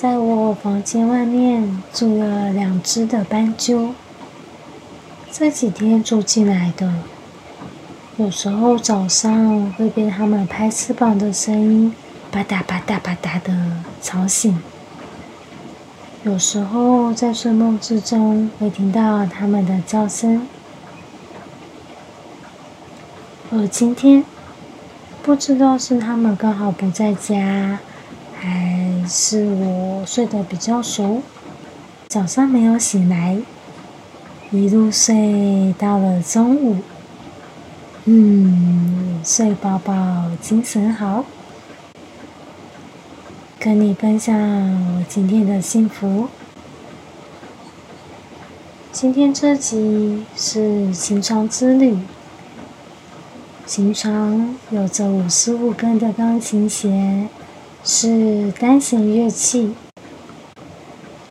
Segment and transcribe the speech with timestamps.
[0.00, 3.96] 在我房间外面住了两只的斑鸠，
[5.32, 6.94] 这几天住进来的。
[8.16, 11.92] 有时候早上会被它们拍翅膀的声音
[12.30, 13.52] “吧嗒吧嗒吧嗒”的
[14.00, 14.62] 吵醒。
[16.22, 20.46] 有时候在睡梦之中会听到它们的叫声。
[23.50, 24.24] 而今天，
[25.24, 27.80] 不知道是它们刚好不在家。
[28.40, 31.22] 还是我睡得比较熟，
[32.08, 33.38] 早上没有醒来，
[34.50, 36.76] 一路睡到了中午。
[38.04, 41.24] 嗯，睡饱饱，精神好。
[43.58, 46.28] 跟你分享我今天的幸福。
[48.92, 51.98] 今天这集是行床之旅。
[53.66, 57.28] 行床有着五十五根的钢琴弦。
[57.90, 59.74] 是单弦乐器，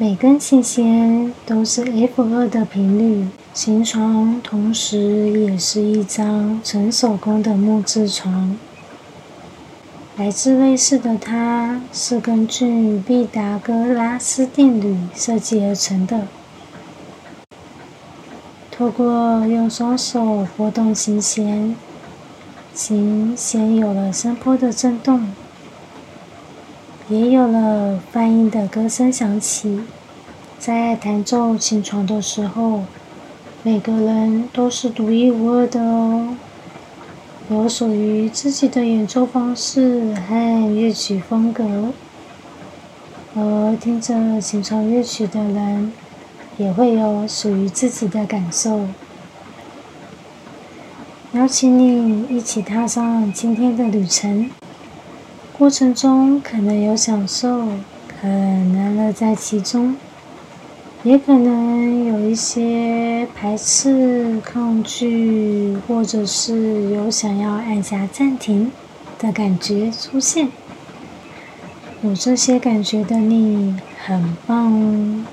[0.00, 3.28] 每根琴弦都是 F 二的频率。
[3.54, 8.58] 琴床同时也是一张纯手工的木质床，
[10.16, 16.26] 来自瑞士的它，是根据毕达哥拉斯定律设计而成的。
[18.72, 21.76] 透过用双手拨动琴弦，
[22.74, 25.28] 琴弦有了声波的震动。
[27.10, 29.80] 也有了泛音的歌声响起，
[30.60, 32.84] 在弹奏琴床的时候，
[33.64, 36.36] 每个人都是独一无二的哦，
[37.50, 41.64] 有属于自己的演奏方式和乐曲风格，
[43.34, 45.92] 而听着琴床乐曲的人，
[46.58, 48.86] 也会有属于自己的感受。
[51.32, 54.48] 邀请你一起踏上今天的旅程。
[55.60, 57.66] 过程中可能有享受，
[58.08, 59.94] 可能乐在其中，
[61.02, 68.72] 也可能有一些排斥、抗拒，或者是有想要按下暂停
[69.18, 70.48] 的感觉出现。
[72.00, 75.24] 有这些感觉的你很棒哦，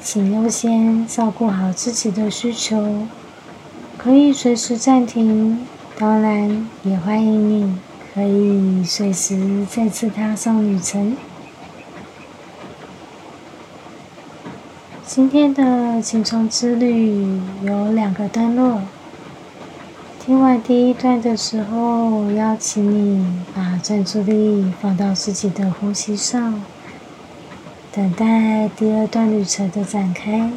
[0.00, 3.08] 请优先照顾好自己的需求，
[3.96, 5.66] 可以随时暂停。
[5.98, 7.78] 当然，也欢迎你。
[8.18, 11.16] 可以随时再次踏上旅程。
[15.06, 18.80] 今天的轻松之旅有两个段落。
[20.18, 26.60] 听完第一段的时候，邀请你把专注力放到自己的呼吸上，
[27.92, 30.50] 等待第二段旅程的展开。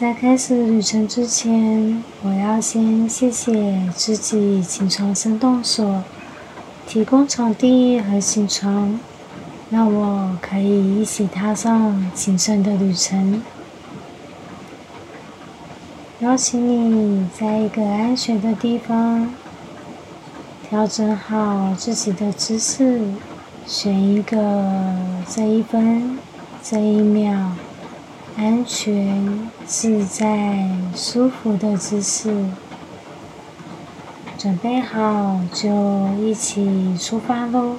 [0.00, 6.02] 在开始旅程之前，我要先谢谢自己起床生动所
[6.86, 8.98] 提供场地和行床，
[9.68, 13.42] 让我可以一起踏上琴声的旅程。
[16.20, 19.34] 邀请你在一个安全的地方，
[20.66, 23.02] 调整好自己的姿势，
[23.66, 24.96] 选一个
[25.28, 26.18] 这一分
[26.62, 27.52] 这一秒。
[28.36, 32.46] 安全、自在、舒服的姿势，
[34.38, 35.68] 准备好就
[36.18, 37.76] 一起出发喽！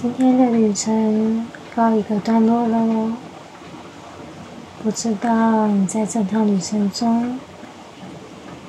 [0.00, 3.14] 今天的旅程告一个段落了哦。
[4.80, 7.36] 不知道你在这趟旅程中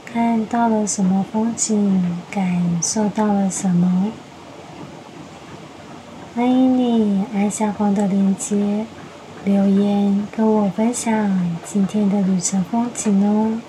[0.03, 4.11] 看到了什么风景，感受到了什么？
[6.33, 8.87] 欢迎你按下方的链接
[9.45, 13.61] 留言跟我分享今天的旅程风景哦。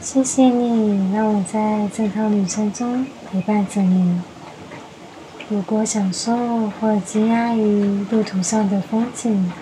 [0.00, 4.20] 谢谢你让我在这趟旅程中陪伴着你。
[5.48, 6.36] 如果享受
[6.70, 9.52] 或惊讶于路途上的风景，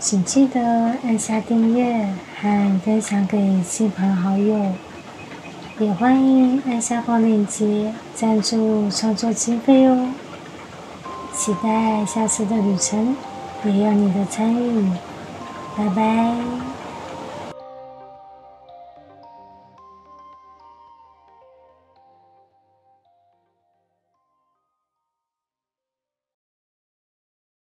[0.00, 2.08] 请记得按下订阅
[2.40, 4.72] 和分享给亲朋好友，
[5.78, 10.08] 也欢迎按下方链接赞助创作经费哦。
[11.34, 13.14] 期待下次的旅程
[13.64, 14.90] 也有你的参与，
[15.76, 16.34] 拜拜。